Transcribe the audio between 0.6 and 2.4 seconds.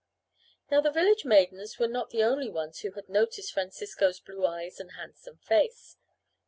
Now the village maidens were not the